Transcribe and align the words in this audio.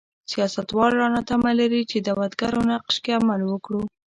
سیاستوال 0.31 0.91
رانه 0.99 1.21
تمه 1.29 1.51
لري 1.59 1.81
چې 1.89 1.97
دعوتګرو 2.07 2.61
نقش 2.71 2.95
کې 3.03 3.11
عمل 3.19 3.41
وکړو. 3.45 3.81